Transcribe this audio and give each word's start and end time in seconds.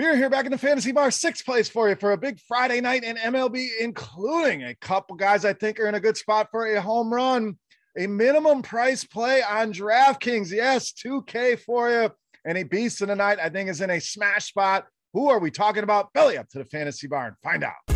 We're 0.00 0.16
here 0.16 0.30
back 0.30 0.46
in 0.46 0.50
the 0.50 0.56
fantasy 0.56 0.92
bar, 0.92 1.10
sixth 1.10 1.44
place 1.44 1.68
for 1.68 1.90
you 1.90 1.94
for 1.94 2.12
a 2.12 2.16
big 2.16 2.40
Friday 2.48 2.80
night 2.80 3.04
in 3.04 3.16
MLB, 3.16 3.68
including 3.80 4.64
a 4.64 4.74
couple 4.76 5.14
guys 5.14 5.44
I 5.44 5.52
think 5.52 5.78
are 5.78 5.88
in 5.88 5.94
a 5.94 6.00
good 6.00 6.16
spot 6.16 6.48
for 6.50 6.64
a 6.64 6.80
home 6.80 7.12
run, 7.12 7.58
a 7.98 8.06
minimum 8.06 8.62
price 8.62 9.04
play 9.04 9.42
on 9.42 9.74
DraftKings. 9.74 10.52
Yes, 10.52 10.94
2K 10.94 11.58
for 11.60 11.90
you. 11.90 12.10
And 12.46 12.56
a 12.56 12.62
beast 12.62 13.02
in 13.02 13.08
the 13.08 13.14
night, 13.14 13.40
I 13.42 13.50
think, 13.50 13.68
is 13.68 13.82
in 13.82 13.90
a 13.90 14.00
smash 14.00 14.46
spot. 14.46 14.86
Who 15.12 15.28
are 15.28 15.38
we 15.38 15.50
talking 15.50 15.82
about? 15.82 16.14
Belly 16.14 16.38
up 16.38 16.48
to 16.48 16.58
the 16.60 16.64
fantasy 16.64 17.06
bar 17.06 17.26
and 17.26 17.36
find 17.42 17.62
out. 17.62 17.89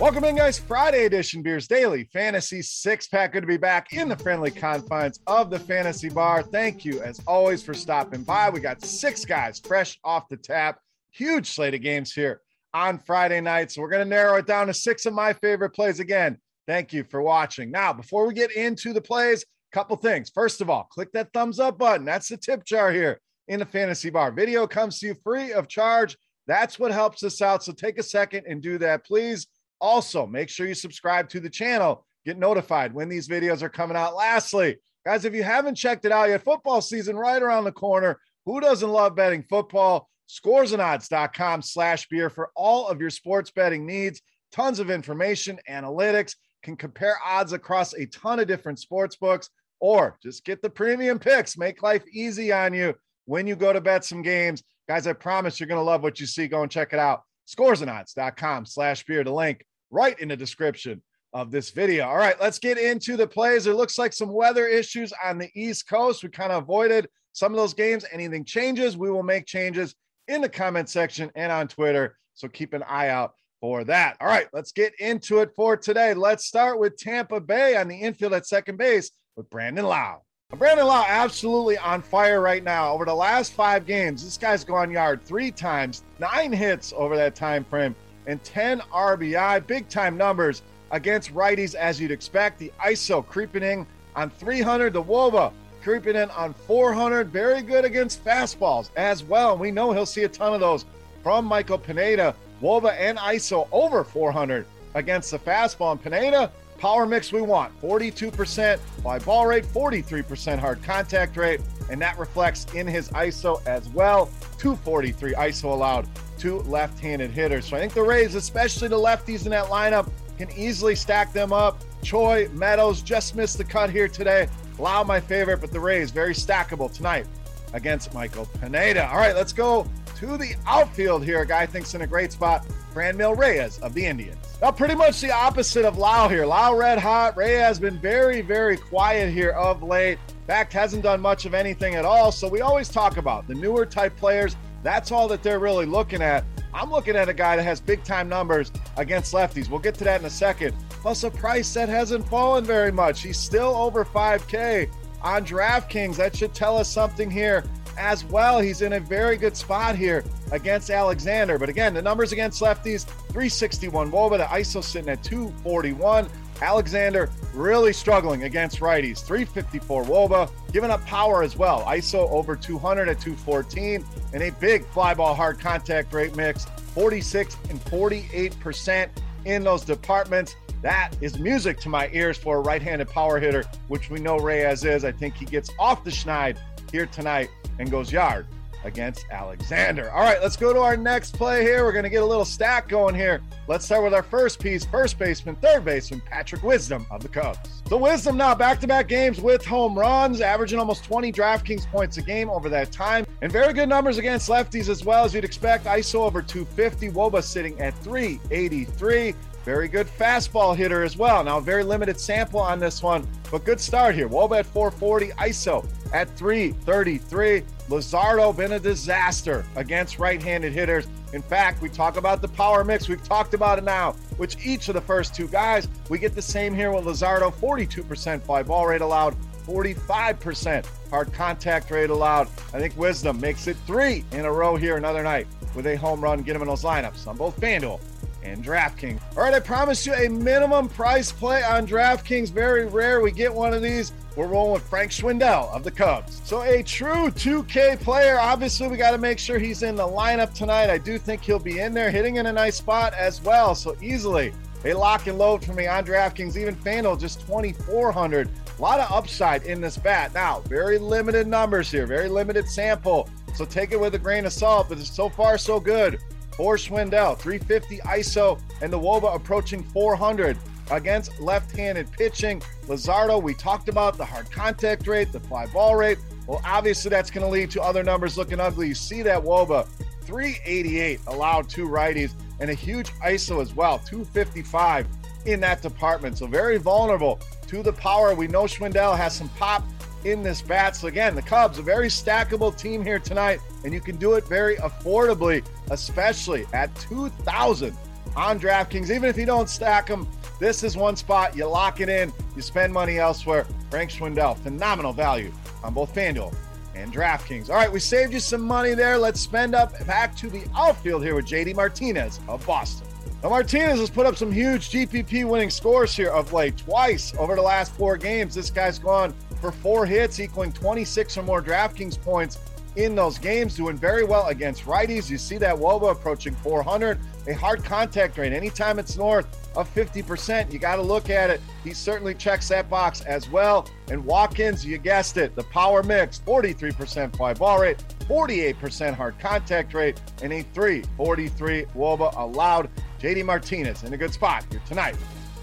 Welcome 0.00 0.24
in, 0.24 0.34
guys. 0.34 0.58
Friday 0.58 1.04
edition 1.04 1.42
Beers 1.42 1.68
Daily 1.68 2.04
Fantasy 2.04 2.62
Six 2.62 3.06
Pack. 3.06 3.34
Good 3.34 3.42
to 3.42 3.46
be 3.46 3.58
back 3.58 3.92
in 3.92 4.08
the 4.08 4.16
friendly 4.16 4.50
confines 4.50 5.20
of 5.26 5.50
the 5.50 5.58
fantasy 5.58 6.08
bar. 6.08 6.42
Thank 6.42 6.86
you, 6.86 7.02
as 7.02 7.20
always, 7.26 7.62
for 7.62 7.74
stopping 7.74 8.22
by. 8.22 8.48
We 8.48 8.60
got 8.60 8.82
six 8.82 9.26
guys 9.26 9.58
fresh 9.58 9.98
off 10.02 10.26
the 10.30 10.38
tap. 10.38 10.78
Huge 11.10 11.50
slate 11.50 11.74
of 11.74 11.82
games 11.82 12.14
here 12.14 12.40
on 12.72 12.98
Friday 12.98 13.42
night. 13.42 13.72
So 13.72 13.82
we're 13.82 13.90
going 13.90 14.02
to 14.02 14.08
narrow 14.08 14.38
it 14.38 14.46
down 14.46 14.68
to 14.68 14.74
six 14.74 15.04
of 15.04 15.12
my 15.12 15.34
favorite 15.34 15.74
plays 15.74 16.00
again. 16.00 16.38
Thank 16.66 16.94
you 16.94 17.04
for 17.04 17.20
watching. 17.20 17.70
Now, 17.70 17.92
before 17.92 18.26
we 18.26 18.32
get 18.32 18.56
into 18.56 18.94
the 18.94 19.02
plays, 19.02 19.44
couple 19.70 19.98
things. 19.98 20.30
First 20.30 20.62
of 20.62 20.70
all, 20.70 20.84
click 20.84 21.12
that 21.12 21.28
thumbs 21.34 21.60
up 21.60 21.76
button. 21.76 22.06
That's 22.06 22.28
the 22.28 22.38
tip 22.38 22.64
jar 22.64 22.90
here 22.90 23.20
in 23.48 23.58
the 23.58 23.66
fantasy 23.66 24.08
bar. 24.08 24.32
Video 24.32 24.66
comes 24.66 24.98
to 25.00 25.08
you 25.08 25.16
free 25.22 25.52
of 25.52 25.68
charge. 25.68 26.16
That's 26.46 26.78
what 26.78 26.90
helps 26.90 27.22
us 27.22 27.42
out. 27.42 27.62
So 27.62 27.72
take 27.72 27.98
a 27.98 28.02
second 28.02 28.46
and 28.48 28.62
do 28.62 28.78
that, 28.78 29.04
please. 29.04 29.46
Also, 29.80 30.26
make 30.26 30.48
sure 30.48 30.66
you 30.66 30.74
subscribe 30.74 31.28
to 31.30 31.40
the 31.40 31.50
channel, 31.50 32.04
get 32.24 32.38
notified 32.38 32.92
when 32.92 33.08
these 33.08 33.28
videos 33.28 33.62
are 33.62 33.68
coming 33.68 33.96
out. 33.96 34.14
Lastly, 34.14 34.76
guys, 35.04 35.24
if 35.24 35.34
you 35.34 35.42
haven't 35.42 35.74
checked 35.74 36.04
it 36.04 36.12
out 36.12 36.28
yet, 36.28 36.42
football 36.42 36.80
season 36.80 37.16
right 37.16 37.42
around 37.42 37.64
the 37.64 37.72
corner. 37.72 38.18
Who 38.46 38.60
doesn't 38.60 38.88
love 38.88 39.16
betting 39.16 39.44
football? 39.48 40.08
Scoresandodds.com 40.28 41.62
slash 41.62 42.08
beer 42.08 42.30
for 42.30 42.50
all 42.54 42.88
of 42.88 43.00
your 43.00 43.10
sports 43.10 43.50
betting 43.50 43.86
needs. 43.86 44.22
Tons 44.52 44.78
of 44.78 44.90
information, 44.90 45.58
analytics, 45.68 46.34
can 46.62 46.76
compare 46.76 47.16
odds 47.24 47.52
across 47.52 47.94
a 47.94 48.06
ton 48.06 48.38
of 48.38 48.46
different 48.46 48.78
sports 48.78 49.16
books, 49.16 49.48
or 49.80 50.18
just 50.22 50.44
get 50.44 50.60
the 50.62 50.70
premium 50.70 51.18
picks. 51.18 51.56
Make 51.56 51.82
life 51.82 52.04
easy 52.12 52.52
on 52.52 52.74
you 52.74 52.94
when 53.24 53.46
you 53.46 53.56
go 53.56 53.72
to 53.72 53.80
bet 53.80 54.04
some 54.04 54.22
games. 54.22 54.62
Guys, 54.88 55.06
I 55.06 55.12
promise 55.12 55.58
you're 55.58 55.68
going 55.68 55.78
to 55.78 55.84
love 55.84 56.02
what 56.02 56.20
you 56.20 56.26
see. 56.26 56.48
Go 56.48 56.62
and 56.62 56.70
check 56.70 56.92
it 56.92 56.98
out. 56.98 57.22
Scoresandodds.com 57.48 58.66
slash 58.66 59.04
beer. 59.04 59.24
The 59.24 59.32
link 59.32 59.64
right 59.90 60.18
in 60.18 60.28
the 60.28 60.36
description 60.36 61.02
of 61.32 61.50
this 61.50 61.70
video. 61.70 62.06
All 62.06 62.16
right, 62.16 62.40
let's 62.40 62.58
get 62.58 62.78
into 62.78 63.16
the 63.16 63.26
plays. 63.26 63.66
It 63.66 63.76
looks 63.76 63.98
like 63.98 64.12
some 64.12 64.32
weather 64.32 64.66
issues 64.66 65.12
on 65.24 65.38
the 65.38 65.50
East 65.54 65.88
Coast. 65.88 66.22
We 66.22 66.28
kind 66.28 66.52
of 66.52 66.62
avoided 66.62 67.08
some 67.32 67.52
of 67.52 67.58
those 67.58 67.74
games. 67.74 68.04
Anything 68.12 68.44
changes, 68.44 68.96
we 68.96 69.10
will 69.10 69.22
make 69.22 69.46
changes 69.46 69.94
in 70.28 70.40
the 70.40 70.48
comment 70.48 70.88
section 70.88 71.30
and 71.34 71.52
on 71.52 71.68
Twitter. 71.68 72.16
So 72.34 72.48
keep 72.48 72.72
an 72.72 72.82
eye 72.84 73.08
out 73.08 73.34
for 73.60 73.84
that. 73.84 74.16
All 74.20 74.26
right, 74.26 74.48
let's 74.52 74.72
get 74.72 74.98
into 74.98 75.38
it 75.38 75.50
for 75.54 75.76
today. 75.76 76.14
Let's 76.14 76.46
start 76.46 76.80
with 76.80 76.96
Tampa 76.96 77.40
Bay 77.40 77.76
on 77.76 77.88
the 77.88 77.96
infield 77.96 78.32
at 78.32 78.46
second 78.46 78.78
base 78.78 79.10
with 79.36 79.50
Brandon 79.50 79.84
Lowe. 79.84 80.22
Brandon 80.56 80.86
Lowe 80.86 81.04
absolutely 81.06 81.78
on 81.78 82.02
fire 82.02 82.40
right 82.40 82.64
now. 82.64 82.92
Over 82.92 83.04
the 83.04 83.14
last 83.14 83.52
five 83.52 83.86
games, 83.86 84.24
this 84.24 84.36
guy's 84.36 84.64
gone 84.64 84.90
yard 84.90 85.22
three 85.22 85.52
times, 85.52 86.02
nine 86.18 86.52
hits 86.52 86.92
over 86.96 87.16
that 87.16 87.36
time 87.36 87.64
frame 87.64 87.94
and 88.26 88.42
10 88.42 88.80
RBI. 88.92 89.66
Big 89.66 89.88
time 89.88 90.16
numbers 90.16 90.62
against 90.90 91.34
righties, 91.34 91.74
as 91.74 92.00
you'd 92.00 92.10
expect. 92.10 92.58
The 92.58 92.72
ISO 92.80 93.26
creeping 93.26 93.62
in 93.62 93.86
on 94.16 94.30
300. 94.30 94.92
The 94.92 95.02
Woba 95.02 95.52
creeping 95.82 96.16
in 96.16 96.30
on 96.30 96.54
400. 96.54 97.28
Very 97.28 97.62
good 97.62 97.84
against 97.84 98.24
fastballs 98.24 98.90
as 98.96 99.22
well. 99.22 99.56
We 99.56 99.70
know 99.70 99.92
he'll 99.92 100.06
see 100.06 100.24
a 100.24 100.28
ton 100.28 100.54
of 100.54 100.60
those 100.60 100.84
from 101.22 101.44
Michael 101.44 101.78
Pineda. 101.78 102.34
Woba 102.62 102.94
and 102.98 103.18
ISO 103.18 103.68
over 103.72 104.04
400 104.04 104.66
against 104.94 105.30
the 105.30 105.38
fastball. 105.38 105.92
And 105.92 106.02
Pineda, 106.02 106.52
power 106.78 107.06
mix 107.06 107.32
we 107.32 107.40
want 107.40 107.78
42% 107.80 108.78
fly 108.78 109.18
ball 109.20 109.46
rate, 109.46 109.64
43% 109.64 110.58
hard 110.58 110.82
contact 110.82 111.36
rate. 111.36 111.60
And 111.90 112.00
that 112.02 112.18
reflects 112.18 112.66
in 112.74 112.86
his 112.86 113.08
ISO 113.10 113.64
as 113.66 113.88
well. 113.88 114.26
243 114.58 115.34
ISO 115.34 115.64
allowed 115.64 116.06
two 116.40 116.60
left-handed 116.60 117.30
hitters. 117.30 117.66
So 117.66 117.76
I 117.76 117.80
think 117.80 117.92
the 117.92 118.02
Rays, 118.02 118.34
especially 118.34 118.88
the 118.88 118.98
lefties 118.98 119.44
in 119.44 119.50
that 119.50 119.66
lineup, 119.66 120.10
can 120.38 120.50
easily 120.52 120.94
stack 120.94 121.32
them 121.32 121.52
up. 121.52 121.78
Choi, 122.02 122.48
Meadows 122.54 123.02
just 123.02 123.36
missed 123.36 123.58
the 123.58 123.64
cut 123.64 123.90
here 123.90 124.08
today. 124.08 124.48
Lowe, 124.78 125.04
my 125.04 125.20
favorite, 125.20 125.60
but 125.60 125.70
the 125.70 125.80
Rays 125.80 126.10
very 126.10 126.32
stackable 126.32 126.90
tonight 126.90 127.26
against 127.74 128.14
Michael 128.14 128.46
Pineda. 128.60 129.08
All 129.10 129.18
right, 129.18 129.36
let's 129.36 129.52
go 129.52 129.86
to 130.16 130.38
the 130.38 130.54
outfield 130.66 131.24
here. 131.24 131.42
A 131.42 131.46
guy 131.46 131.66
thinks 131.66 131.94
in 131.94 132.00
a 132.00 132.06
great 132.06 132.32
spot. 132.32 132.66
Franmil 132.94 133.36
Reyes 133.36 133.78
of 133.80 133.94
the 133.94 134.04
Indians. 134.04 134.38
Now, 134.60 134.72
pretty 134.72 134.94
much 134.94 135.20
the 135.20 135.30
opposite 135.30 135.84
of 135.84 135.96
Lowe 135.96 136.28
here. 136.28 136.44
Lowe 136.44 136.74
red 136.74 136.98
hot. 136.98 137.36
Reyes 137.36 137.60
has 137.60 137.78
been 137.78 137.98
very, 137.98 138.40
very 138.40 138.76
quiet 138.76 139.32
here 139.32 139.50
of 139.50 139.82
late. 139.82 140.18
Fact 140.46 140.72
hasn't 140.72 141.02
done 141.02 141.20
much 141.20 141.44
of 141.44 141.54
anything 141.54 141.94
at 141.94 142.04
all. 142.04 142.32
So 142.32 142.48
we 142.48 142.60
always 142.60 142.88
talk 142.88 143.16
about 143.16 143.46
the 143.46 143.54
newer 143.54 143.86
type 143.86 144.16
players 144.16 144.56
that's 144.82 145.12
all 145.12 145.28
that 145.28 145.42
they're 145.42 145.58
really 145.58 145.86
looking 145.86 146.22
at. 146.22 146.44
I'm 146.72 146.90
looking 146.90 147.16
at 147.16 147.28
a 147.28 147.34
guy 147.34 147.56
that 147.56 147.62
has 147.64 147.80
big 147.80 148.04
time 148.04 148.28
numbers 148.28 148.70
against 148.96 149.34
lefties. 149.34 149.68
We'll 149.68 149.80
get 149.80 149.94
to 149.96 150.04
that 150.04 150.20
in 150.20 150.26
a 150.26 150.30
second. 150.30 150.74
Plus, 150.88 151.24
a 151.24 151.30
price 151.30 151.72
that 151.74 151.88
hasn't 151.88 152.28
fallen 152.28 152.64
very 152.64 152.92
much. 152.92 153.22
He's 153.22 153.38
still 153.38 153.74
over 153.74 154.04
5K 154.04 154.90
on 155.22 155.44
DraftKings. 155.44 156.16
That 156.16 156.36
should 156.36 156.54
tell 156.54 156.78
us 156.78 156.88
something 156.90 157.30
here 157.30 157.64
as 157.98 158.24
well. 158.24 158.60
He's 158.60 158.82
in 158.82 158.94
a 158.94 159.00
very 159.00 159.36
good 159.36 159.56
spot 159.56 159.96
here 159.96 160.24
against 160.52 160.90
Alexander. 160.90 161.58
But 161.58 161.68
again, 161.68 161.94
the 161.94 162.02
numbers 162.02 162.32
against 162.32 162.60
lefties 162.62 163.04
361 163.04 164.10
Woba, 164.10 164.38
the 164.38 164.44
ISO 164.44 164.82
sitting 164.82 165.08
at 165.08 165.22
241. 165.22 166.28
Alexander 166.62 167.30
really 167.54 167.92
struggling 167.92 168.44
against 168.44 168.80
righties. 168.80 169.24
354 169.24 170.04
Woba, 170.04 170.50
giving 170.72 170.90
up 170.90 171.04
power 171.06 171.42
as 171.42 171.56
well. 171.56 171.82
ISO 171.84 172.30
over 172.30 172.54
200 172.56 173.08
at 173.08 173.20
214, 173.20 174.04
and 174.32 174.42
a 174.42 174.50
big 174.52 174.84
fly 174.86 175.14
ball 175.14 175.34
hard 175.34 175.58
contact 175.58 176.12
rate 176.12 176.36
mix 176.36 176.66
46 176.94 177.56
and 177.68 177.80
48% 177.84 179.08
in 179.44 179.64
those 179.64 179.84
departments. 179.84 180.56
That 180.82 181.12
is 181.20 181.38
music 181.38 181.78
to 181.80 181.88
my 181.88 182.08
ears 182.12 182.36
for 182.36 182.56
a 182.56 182.60
right 182.60 182.80
handed 182.80 183.08
power 183.08 183.38
hitter, 183.38 183.64
which 183.88 184.10
we 184.10 184.18
know 184.18 184.38
Reyes 184.38 184.84
is. 184.84 185.04
I 185.04 185.12
think 185.12 185.36
he 185.36 185.44
gets 185.44 185.70
off 185.78 186.04
the 186.04 186.10
schneid 186.10 186.58
here 186.90 187.06
tonight 187.06 187.50
and 187.78 187.90
goes 187.90 188.10
yard 188.10 188.46
against 188.84 189.26
Alexander. 189.30 190.10
All 190.10 190.22
right, 190.22 190.40
let's 190.40 190.56
go 190.56 190.72
to 190.72 190.80
our 190.80 190.96
next 190.96 191.36
play 191.36 191.62
here. 191.62 191.84
We're 191.84 191.92
going 191.92 192.04
to 192.04 192.10
get 192.10 192.22
a 192.22 192.26
little 192.26 192.44
stack 192.44 192.88
going 192.88 193.14
here. 193.14 193.40
Let's 193.68 193.84
start 193.84 194.02
with 194.02 194.14
our 194.14 194.22
first 194.22 194.58
piece 194.58 194.84
first 194.84 195.18
baseman, 195.18 195.56
third 195.56 195.84
baseman, 195.84 196.20
Patrick 196.22 196.62
Wisdom 196.62 197.06
of 197.10 197.22
the 197.22 197.28
Cubs. 197.28 197.82
The 197.88 197.96
Wisdom 197.96 198.36
now 198.36 198.54
back 198.54 198.80
to 198.80 198.86
back 198.86 199.08
games 199.08 199.40
with 199.40 199.64
home 199.64 199.98
runs, 199.98 200.40
averaging 200.40 200.78
almost 200.78 201.04
20 201.04 201.32
DraftKings 201.32 201.86
points 201.86 202.16
a 202.16 202.22
game 202.22 202.48
over 202.50 202.68
that 202.68 202.92
time, 202.92 203.26
and 203.42 203.50
very 203.52 203.72
good 203.72 203.88
numbers 203.88 204.18
against 204.18 204.48
lefties 204.48 204.88
as 204.88 205.04
well 205.04 205.24
as 205.24 205.34
you'd 205.34 205.44
expect. 205.44 205.84
ISO 205.84 206.20
over 206.20 206.42
250, 206.42 207.10
Woba 207.10 207.42
sitting 207.42 207.80
at 207.80 207.96
383. 207.98 209.34
Very 209.64 209.88
good 209.88 210.06
fastball 210.06 210.74
hitter 210.74 211.02
as 211.02 211.16
well. 211.16 211.44
Now, 211.44 211.60
very 211.60 211.84
limited 211.84 212.18
sample 212.18 212.60
on 212.60 212.78
this 212.78 213.02
one, 213.02 213.26
but 213.50 213.64
good 213.64 213.78
start 213.78 214.14
here. 214.14 214.28
Woba 214.28 214.60
at 214.60 214.66
440, 214.66 215.28
ISO 215.32 215.86
at 216.14 216.28
333. 216.36 217.62
Luzardo 217.90 218.56
been 218.56 218.72
a 218.72 218.78
disaster 218.78 219.66
against 219.74 220.20
right 220.20 220.40
handed 220.40 220.72
hitters. 220.72 221.08
In 221.32 221.42
fact, 221.42 221.82
we 221.82 221.88
talk 221.88 222.16
about 222.16 222.40
the 222.40 222.46
power 222.46 222.84
mix. 222.84 223.08
We've 223.08 223.22
talked 223.22 223.52
about 223.52 223.78
it 223.78 223.84
now, 223.84 224.12
which 224.36 224.64
each 224.64 224.88
of 224.88 224.94
the 224.94 225.00
first 225.00 225.34
two 225.34 225.48
guys, 225.48 225.88
we 226.08 226.20
get 226.20 226.36
the 226.36 226.42
same 226.42 226.72
here 226.72 226.92
with 226.92 227.04
Luzardo 227.04 227.52
42% 227.52 228.42
fly 228.42 228.62
ball 228.62 228.86
rate 228.86 229.00
allowed, 229.00 229.34
45% 229.66 230.86
hard 231.10 231.32
contact 231.32 231.90
rate 231.90 232.10
allowed. 232.10 232.46
I 232.72 232.78
think 232.78 232.96
Wisdom 232.96 233.40
makes 233.40 233.66
it 233.66 233.76
three 233.88 234.24
in 234.30 234.44
a 234.44 234.52
row 234.52 234.76
here 234.76 234.96
another 234.96 235.24
night 235.24 235.48
with 235.74 235.86
a 235.88 235.96
home 235.96 236.20
run. 236.20 236.42
Get 236.42 236.54
him 236.54 236.62
in 236.62 236.68
those 236.68 236.84
lineups 236.84 237.26
on 237.26 237.36
both 237.36 237.60
FanDuel 237.60 238.00
and 238.44 238.64
DraftKings. 238.64 239.20
All 239.36 239.42
right, 239.42 239.54
I 239.54 239.58
promised 239.58 240.06
you 240.06 240.14
a 240.14 240.28
minimum 240.28 240.88
price 240.88 241.32
play 241.32 241.64
on 241.64 241.88
DraftKings. 241.88 242.50
Very 242.50 242.86
rare 242.86 243.20
we 243.20 243.32
get 243.32 243.52
one 243.52 243.74
of 243.74 243.82
these. 243.82 244.12
We're 244.36 244.46
rolling 244.46 244.72
with 244.72 244.84
Frank 244.84 245.10
Schwindel 245.10 245.72
of 245.74 245.82
the 245.82 245.90
Cubs. 245.90 246.40
So, 246.44 246.62
a 246.62 246.82
true 246.84 247.30
2K 247.30 248.00
player. 248.00 248.38
Obviously, 248.38 248.86
we 248.86 248.96
got 248.96 249.10
to 249.10 249.18
make 249.18 249.40
sure 249.40 249.58
he's 249.58 249.82
in 249.82 249.96
the 249.96 250.06
lineup 250.06 250.54
tonight. 250.54 250.88
I 250.88 250.98
do 250.98 251.18
think 251.18 251.42
he'll 251.42 251.58
be 251.58 251.80
in 251.80 251.92
there, 251.92 252.10
hitting 252.10 252.36
in 252.36 252.46
a 252.46 252.52
nice 252.52 252.76
spot 252.76 253.12
as 253.14 253.42
well. 253.42 253.74
So, 253.74 253.96
easily 254.00 254.52
a 254.84 254.94
lock 254.94 255.26
and 255.26 255.36
load 255.36 255.64
for 255.64 255.72
me 255.72 255.88
on 255.88 256.06
DraftKings. 256.06 256.56
Even 256.56 256.76
FanDuel, 256.76 257.18
just 257.18 257.40
2,400. 257.40 258.48
A 258.78 258.82
lot 258.82 259.00
of 259.00 259.10
upside 259.10 259.64
in 259.64 259.80
this 259.80 259.96
bat. 259.96 260.32
Now, 260.32 260.60
very 260.60 260.98
limited 260.98 261.48
numbers 261.48 261.90
here, 261.90 262.06
very 262.06 262.28
limited 262.28 262.68
sample. 262.68 263.28
So, 263.54 263.64
take 263.64 263.90
it 263.90 263.98
with 263.98 264.14
a 264.14 264.18
grain 264.18 264.46
of 264.46 264.52
salt, 264.52 264.88
but 264.88 264.98
so 265.00 265.28
far, 265.28 265.58
so 265.58 265.80
good 265.80 266.20
for 266.52 266.76
Schwindel. 266.76 267.36
350 267.36 267.98
ISO 267.98 268.60
and 268.80 268.92
the 268.92 268.98
Woba 268.98 269.34
approaching 269.34 269.82
400 269.82 270.56
against 270.90 271.38
left-handed 271.40 272.10
pitching. 272.12 272.60
Luzardo, 272.86 273.42
we 273.42 273.54
talked 273.54 273.88
about 273.88 274.16
the 274.16 274.24
hard 274.24 274.50
contact 274.50 275.06
rate, 275.06 275.32
the 275.32 275.40
fly 275.40 275.66
ball 275.66 275.96
rate. 275.96 276.18
Well, 276.46 276.60
obviously 276.64 277.10
that's 277.10 277.30
going 277.30 277.44
to 277.44 277.50
lead 277.50 277.70
to 277.72 277.82
other 277.82 278.02
numbers 278.02 278.36
looking 278.36 278.60
ugly. 278.60 278.88
You 278.88 278.94
see 278.94 279.22
that 279.22 279.42
Woba 279.42 279.86
388 280.22 281.20
allowed 281.26 281.68
two 281.68 281.86
righties 281.88 282.32
and 282.60 282.70
a 282.70 282.74
huge 282.74 283.10
ISO 283.24 283.62
as 283.62 283.74
well, 283.74 283.98
255 283.98 285.06
in 285.46 285.60
that 285.60 285.82
department. 285.82 286.38
So 286.38 286.46
very 286.46 286.76
vulnerable 286.76 287.40
to 287.68 287.82
the 287.82 287.92
power. 287.92 288.34
We 288.34 288.48
know 288.48 288.64
Schwindel 288.64 289.16
has 289.16 289.34
some 289.34 289.48
pop 289.50 289.84
in 290.24 290.42
this 290.42 290.60
bat. 290.60 290.96
So 290.96 291.08
again, 291.08 291.34
the 291.34 291.42
Cubs, 291.42 291.78
a 291.78 291.82
very 291.82 292.08
stackable 292.08 292.76
team 292.76 293.02
here 293.04 293.18
tonight, 293.18 293.60
and 293.84 293.94
you 293.94 294.00
can 294.00 294.16
do 294.16 294.34
it 294.34 294.46
very 294.46 294.76
affordably, 294.76 295.64
especially 295.90 296.66
at 296.72 296.94
2,000 296.96 297.96
on 298.36 298.60
DraftKings. 298.60 299.10
Even 299.10 299.24
if 299.24 299.38
you 299.38 299.46
don't 299.46 299.68
stack 299.68 300.06
them, 300.06 300.28
this 300.60 300.84
is 300.84 300.96
one 300.96 301.16
spot. 301.16 301.56
You 301.56 301.66
lock 301.66 302.00
it 302.00 302.08
in, 302.08 302.32
you 302.54 302.62
spend 302.62 302.92
money 302.92 303.18
elsewhere. 303.18 303.66
Frank 303.90 304.10
Schwindel, 304.10 304.56
phenomenal 304.58 305.12
value 305.12 305.52
on 305.82 305.94
both 305.94 306.14
FanDuel 306.14 306.54
and 306.94 307.12
DraftKings. 307.12 307.70
All 307.70 307.76
right, 307.76 307.90
we 307.90 307.98
saved 307.98 308.32
you 308.32 308.40
some 308.40 308.60
money 308.60 308.94
there. 308.94 309.16
Let's 309.18 309.40
spend 309.40 309.74
up 309.74 310.06
back 310.06 310.36
to 310.36 310.50
the 310.50 310.62
outfield 310.76 311.24
here 311.24 311.34
with 311.34 311.46
JD 311.46 311.74
Martinez 311.74 312.38
of 312.46 312.64
Boston. 312.66 313.08
Now, 313.42 313.48
Martinez 313.48 313.98
has 314.00 314.10
put 314.10 314.26
up 314.26 314.36
some 314.36 314.52
huge 314.52 314.90
GPP 314.90 315.48
winning 315.48 315.70
scores 315.70 316.14
here 316.14 316.28
of 316.28 316.52
late, 316.52 316.76
twice 316.76 317.32
over 317.38 317.56
the 317.56 317.62
last 317.62 317.92
four 317.94 318.18
games. 318.18 318.54
This 318.54 318.68
guy's 318.68 318.98
gone 318.98 319.32
for 319.62 319.72
four 319.72 320.04
hits, 320.04 320.38
equaling 320.40 320.72
26 320.72 321.38
or 321.38 321.42
more 321.42 321.62
DraftKings 321.62 322.20
points 322.20 322.58
in 322.96 323.14
those 323.14 323.38
games, 323.38 323.76
doing 323.76 323.96
very 323.96 324.24
well 324.24 324.46
against 324.48 324.84
righties. 324.84 325.30
You 325.30 325.38
see 325.38 325.58
that 325.58 325.76
Woba 325.76 326.10
approaching 326.12 326.54
400, 326.56 327.18
a 327.46 327.54
hard 327.54 327.84
contact 327.84 328.36
rate. 328.38 328.52
Anytime 328.52 328.98
it's 328.98 329.16
north 329.16 329.46
of 329.76 329.92
50%, 329.94 330.72
you 330.72 330.78
got 330.78 330.96
to 330.96 331.02
look 331.02 331.30
at 331.30 331.50
it. 331.50 331.60
He 331.84 331.92
certainly 331.92 332.34
checks 332.34 332.68
that 332.68 332.90
box 332.90 333.20
as 333.22 333.48
well. 333.50 333.88
And 334.08 334.24
Watkins, 334.24 334.84
you 334.84 334.98
guessed 334.98 335.36
it, 335.36 335.54
the 335.54 335.64
power 335.64 336.02
mix 336.02 336.40
43% 336.40 337.36
fly 337.36 337.54
ball 337.54 337.80
rate, 337.80 338.02
48% 338.28 339.14
hard 339.14 339.38
contact 339.38 339.94
rate, 339.94 340.20
and 340.42 340.52
a 340.52 340.62
343 340.62 341.84
Woba 341.96 342.36
allowed. 342.36 342.90
JD 343.20 343.44
Martinez 343.44 344.02
in 344.02 344.12
a 344.14 344.16
good 344.16 344.32
spot 344.32 344.64
here 344.70 344.80
tonight 344.86 345.14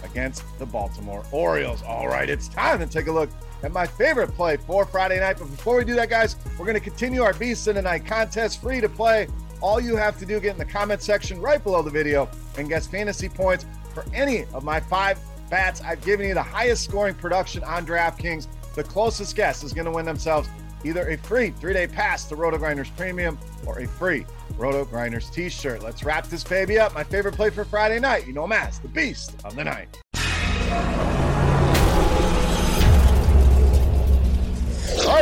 against 0.04 0.44
the 0.60 0.66
Baltimore 0.66 1.24
Orioles. 1.32 1.82
All 1.84 2.08
right, 2.08 2.30
it's 2.30 2.48
time 2.48 2.80
to 2.80 2.86
take 2.86 3.08
a 3.08 3.12
look 3.12 3.30
at 3.64 3.72
my 3.72 3.86
favorite 3.86 4.34
play 4.34 4.58
for 4.58 4.86
Friday 4.86 5.20
night. 5.20 5.38
But 5.40 5.50
before 5.50 5.78
we 5.78 5.86
do 5.86 5.96
that, 5.96 6.10
guys, 6.10 6.36
we're 6.58 6.66
going 6.66 6.76
to 6.76 6.80
continue 6.80 7.22
our 7.22 7.34
Beast 7.34 7.68
in 7.68 7.76
the 7.76 7.82
Night 7.82 8.06
contest 8.06 8.62
free 8.62 8.82
to 8.82 8.90
play. 8.90 9.28
All 9.62 9.80
you 9.80 9.96
have 9.96 10.18
to 10.20 10.26
do, 10.26 10.40
get 10.40 10.54
in 10.54 10.60
the 10.60 10.66
comment 10.66 11.02
section 11.02 11.42
right 11.42 11.64
below 11.64 11.82
the 11.82 11.90
video 11.90 12.30
and 12.58 12.70
guess 12.70 12.86
fantasy 12.88 13.30
points 13.30 13.66
for 13.94 14.06
any 14.14 14.46
of 14.54 14.64
my 14.64 14.80
five 14.80 15.20
bats. 15.50 15.82
I've 15.82 16.04
given 16.04 16.28
you 16.28 16.34
the 16.34 16.44
highest 16.44 16.84
scoring 16.84 17.16
production 17.16 17.64
on 17.64 17.86
DraftKings. 17.86 18.48
The 18.76 18.84
closest 18.84 19.36
guess 19.36 19.64
is 19.64 19.74
going 19.74 19.86
to 19.86 19.92
win 19.92 20.06
themselves 20.06 20.50
either 20.84 21.10
a 21.10 21.18
free 21.18 21.50
three 21.50 21.74
day 21.74 21.88
pass 21.88 22.26
to 22.26 22.36
RotoGrinders 22.36 22.96
Premium 22.96 23.38
or 23.66 23.80
a 23.80 23.88
free 23.88 24.26
RotoGrinders 24.54 25.32
t 25.32 25.50
shirt. 25.50 25.82
Let's 25.82 26.04
wrap 26.04 26.28
this 26.28 26.44
baby 26.44 26.78
up. 26.78 26.94
My 26.94 27.04
favorite 27.04 27.36
play 27.36 27.50
for 27.50 27.66
Friday 27.66 28.00
night. 28.00 28.28
You 28.28 28.34
know 28.34 28.48
Mass, 28.48 28.80
the 28.80 28.88
Beast 28.88 29.36
of 29.44 29.56
the 29.56 29.64
Night. 29.64 30.00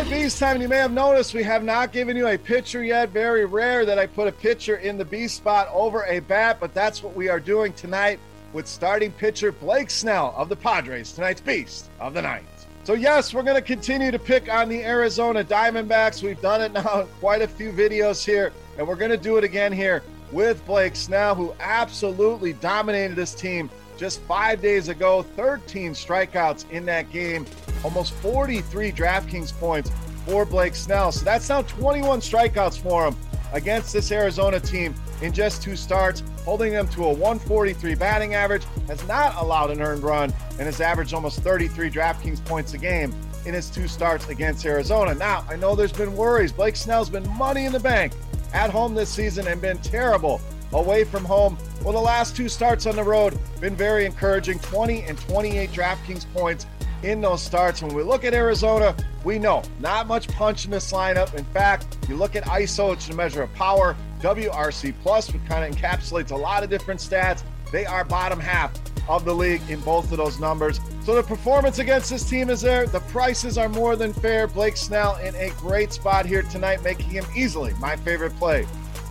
Right, 0.05 0.21
Beast 0.21 0.37
time. 0.37 0.61
You 0.61 0.67
may 0.67 0.77
have 0.77 0.91
noticed 0.91 1.33
we 1.33 1.41
have 1.43 1.63
not 1.63 1.91
given 1.91 2.15
you 2.15 2.27
a 2.27 2.37
pitcher 2.37 2.83
yet. 2.83 3.09
Very 3.09 3.45
rare 3.45 3.85
that 3.87 3.97
I 3.97 4.05
put 4.05 4.27
a 4.27 4.31
pitcher 4.31 4.75
in 4.75 4.99
the 4.99 5.05
Beast 5.05 5.35
spot 5.37 5.67
over 5.73 6.03
a 6.05 6.19
bat, 6.19 6.57
but 6.59 6.75
that's 6.75 7.01
what 7.01 7.15
we 7.15 7.27
are 7.27 7.39
doing 7.39 7.73
tonight 7.73 8.19
with 8.53 8.67
starting 8.67 9.11
pitcher 9.11 9.51
Blake 9.51 9.89
Snell 9.89 10.31
of 10.37 10.47
the 10.47 10.55
Padres, 10.55 11.11
tonight's 11.11 11.41
Beast 11.41 11.89
of 11.99 12.13
the 12.13 12.21
Night. 12.21 12.43
So, 12.83 12.93
yes, 12.93 13.33
we're 13.33 13.41
going 13.41 13.55
to 13.55 13.63
continue 13.63 14.11
to 14.11 14.19
pick 14.19 14.47
on 14.47 14.69
the 14.69 14.83
Arizona 14.83 15.43
Diamondbacks. 15.43 16.21
We've 16.21 16.39
done 16.39 16.61
it 16.61 16.71
now 16.71 17.01
in 17.01 17.07
quite 17.19 17.41
a 17.41 17.47
few 17.47 17.71
videos 17.71 18.23
here, 18.23 18.53
and 18.77 18.87
we're 18.87 18.95
going 18.95 19.11
to 19.11 19.17
do 19.17 19.37
it 19.37 19.43
again 19.43 19.73
here 19.73 20.03
with 20.31 20.63
Blake 20.67 20.95
Snell, 20.95 21.33
who 21.33 21.55
absolutely 21.59 22.53
dominated 22.53 23.15
this 23.15 23.33
team 23.33 23.71
just 23.97 24.21
five 24.21 24.61
days 24.61 24.87
ago. 24.87 25.23
13 25.35 25.91
strikeouts 25.91 26.69
in 26.71 26.85
that 26.85 27.11
game, 27.11 27.45
almost 27.83 28.13
43 28.15 28.91
DraftKings 28.91 29.57
points 29.59 29.91
for 30.25 30.45
Blake 30.45 30.75
Snell. 30.75 31.11
So 31.11 31.23
that's 31.23 31.49
now 31.49 31.61
21 31.63 32.19
strikeouts 32.19 32.79
for 32.79 33.07
him 33.07 33.15
against 33.53 33.93
this 33.93 34.11
Arizona 34.11 34.59
team 34.59 34.93
in 35.21 35.31
just 35.31 35.61
two 35.61 35.75
starts, 35.75 36.23
holding 36.43 36.73
them 36.73 36.87
to 36.89 37.05
a 37.05 37.09
143 37.09 37.95
batting 37.95 38.33
average, 38.33 38.63
has 38.87 39.05
not 39.07 39.35
allowed 39.37 39.71
an 39.71 39.81
earned 39.81 40.03
run, 40.03 40.33
and 40.51 40.61
has 40.61 40.81
averaged 40.81 41.13
almost 41.13 41.39
33 41.39 41.89
DraftKings 41.89 42.43
points 42.45 42.73
a 42.73 42.77
game 42.77 43.13
in 43.45 43.53
his 43.53 43.69
two 43.69 43.87
starts 43.87 44.27
against 44.27 44.65
Arizona. 44.65 45.13
Now, 45.15 45.45
I 45.49 45.55
know 45.55 45.75
there's 45.75 45.93
been 45.93 46.15
worries. 46.15 46.51
Blake 46.51 46.75
Snell's 46.75 47.09
been 47.09 47.27
money 47.37 47.65
in 47.65 47.71
the 47.71 47.79
bank 47.79 48.13
at 48.53 48.69
home 48.69 48.93
this 48.93 49.09
season 49.09 49.47
and 49.47 49.61
been 49.61 49.77
terrible 49.79 50.41
away 50.73 51.03
from 51.03 51.23
home. 51.23 51.57
Well, 51.83 51.93
the 51.93 51.99
last 51.99 52.35
two 52.35 52.49
starts 52.49 52.85
on 52.85 52.95
the 52.95 53.03
road 53.03 53.37
been 53.59 53.75
very 53.75 54.05
encouraging 54.05 54.59
20 54.59 55.03
and 55.03 55.17
28 55.17 55.69
DraftKings 55.71 56.25
points 56.33 56.65
in 57.03 57.21
those 57.21 57.41
starts. 57.41 57.81
When 57.81 57.93
we 57.93 58.03
look 58.03 58.23
at 58.23 58.33
Arizona, 58.33 58.95
we 59.23 59.39
know 59.39 59.63
not 59.79 60.07
much 60.07 60.27
punch 60.29 60.65
in 60.65 60.71
this 60.71 60.91
lineup. 60.91 61.33
In 61.35 61.45
fact, 61.45 61.97
you 62.09 62.15
look 62.15 62.35
at 62.35 62.43
ISO, 62.45 62.93
it's 62.93 63.09
a 63.09 63.13
measure 63.13 63.43
of 63.43 63.53
power. 63.53 63.95
WRC 64.21 64.93
Plus, 65.01 65.31
which 65.31 65.45
kind 65.45 65.63
of 65.63 65.79
encapsulates 65.79 66.31
a 66.31 66.35
lot 66.35 66.63
of 66.63 66.69
different 66.69 66.99
stats. 66.99 67.43
They 67.71 67.85
are 67.85 68.03
bottom 68.03 68.39
half 68.39 68.71
of 69.07 69.23
the 69.25 69.33
league 69.33 69.61
in 69.69 69.79
both 69.81 70.11
of 70.11 70.17
those 70.17 70.39
numbers. 70.39 70.79
So 71.03 71.13
the 71.13 71.21
performance 71.21 71.77
against 71.77 72.09
this 72.09 72.27
team 72.27 72.49
is 72.49 72.61
there. 72.61 72.87
The 72.87 73.01
prices 73.01 73.57
are 73.57 73.69
more 73.69 73.95
than 73.95 74.13
fair. 74.13 74.47
Blake 74.47 74.77
Snell 74.77 75.17
in 75.17 75.35
a 75.35 75.51
great 75.59 75.93
spot 75.93 76.25
here 76.25 76.41
tonight, 76.41 76.81
making 76.81 77.09
him 77.09 77.25
easily 77.35 77.73
my 77.79 77.95
favorite 77.97 78.35
play 78.37 78.65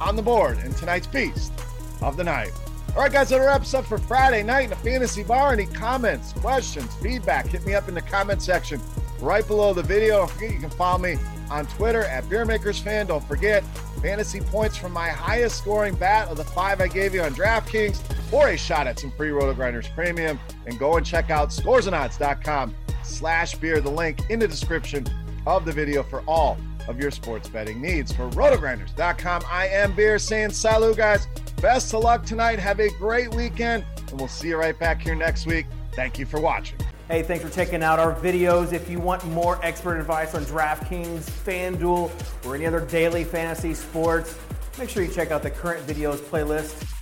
on 0.05 0.17
the 0.17 0.23
board 0.23 0.59
in 0.59 0.73
tonight's 0.75 1.07
Beast 1.07 1.53
of 2.03 2.17
the 2.17 2.25
Night. 2.25 2.53
All 2.95 3.03
right, 3.03 3.11
guys, 3.11 3.31
that 3.31 3.39
wraps 3.39 3.75
up 3.75 3.87
for 3.87 3.99
Friday 3.99 4.43
night 4.43 4.65
in 4.65 4.71
the 4.71 4.77
Fantasy 4.77 5.25
Bar. 5.25 5.53
Any 5.53 5.67
comments, 5.67 6.33
questions, 6.35 6.95
feedback, 6.97 7.47
hit 7.47 7.67
me 7.67 7.75
up 7.75 7.89
in 7.89 7.95
the 7.95 8.03
comment 8.03 8.41
section 8.41 8.81
right 9.19 9.47
below 9.47 9.73
the 9.73 9.83
video. 9.83 10.19
Don't 10.19 10.31
forget 10.31 10.53
you 10.53 10.61
can 10.61 10.71
follow 10.71 10.99
me 10.99 11.17
on 11.51 11.67
Twitter 11.67 12.05
at 12.05 12.25
BeerMakersFan. 12.25 13.09
Don't 13.09 13.25
forget, 13.27 13.65
fantasy 14.01 14.41
points 14.41 14.77
from 14.77 14.93
my 14.93 15.09
highest 15.09 15.59
scoring 15.59 15.95
bat 15.95 16.29
of 16.29 16.37
the 16.37 16.45
five 16.45 16.81
I 16.81 16.89
gave 16.89 17.15
you 17.15 17.23
on 17.23 17.35
DraftKings, 17.35 18.01
or 18.33 18.49
a 18.49 18.57
shot 18.57 18.87
at 18.87 18.99
some 19.01 19.11
free 19.13 19.31
RotoGrinders 19.31 19.93
premium. 19.95 20.39
And 20.67 20.79
go 20.79 20.97
and 20.97 21.05
check 21.05 21.31
out 21.31 21.49
scoresandodds.com 21.49 22.75
slash 23.03 23.55
beer, 23.57 23.81
the 23.81 23.91
link 23.91 24.21
in 24.31 24.39
the 24.39 24.49
description 24.49 25.07
of 25.47 25.65
the 25.65 25.73
video 25.73 26.03
for 26.03 26.23
all 26.27 26.59
of 26.89 27.01
your 27.01 27.11
sports 27.11 27.49
betting 27.49 27.81
needs. 27.81 28.13
For 28.13 28.29
rotogrinders.com, 28.31 29.43
I 29.51 29.69
am 29.69 29.95
Beer 29.95 30.19
saying 30.19 30.51
salut, 30.51 30.97
guys. 30.97 31.27
Best 31.61 31.95
of 31.95 32.03
luck 32.03 32.25
tonight. 32.25 32.59
Have 32.59 32.81
a 32.81 32.91
great 32.91 33.35
weekend, 33.35 33.85
and 34.11 34.19
we'll 34.19 34.29
see 34.29 34.49
you 34.49 34.57
right 34.57 34.79
back 34.79 35.01
here 35.01 35.15
next 35.15 35.47
week. 35.47 35.67
Thank 35.93 36.19
you 36.19 36.27
for 36.27 36.41
watching. 36.41 36.79
Hey, 37.09 37.23
thanks 37.23 37.45
for 37.45 37.51
checking 37.51 37.83
out 37.83 37.99
our 37.99 38.15
videos. 38.15 38.73
If 38.73 38.89
you 38.89 38.99
want 38.99 39.25
more 39.27 39.59
expert 39.63 39.99
advice 39.99 40.35
on 40.35 40.45
DraftKings, 40.45 41.21
FanDuel, 41.21 42.11
or 42.47 42.55
any 42.55 42.67
other 42.67 42.81
daily 42.81 43.25
fantasy 43.25 43.75
sports, 43.75 44.39
make 44.79 44.89
sure 44.89 45.03
you 45.03 45.13
check 45.13 45.31
out 45.31 45.43
the 45.43 45.51
current 45.51 45.87
videos 45.87 46.19
playlist 46.19 46.94